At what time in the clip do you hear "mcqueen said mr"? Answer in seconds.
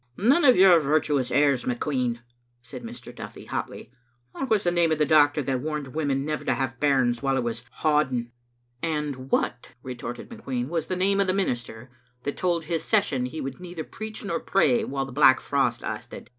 1.65-3.13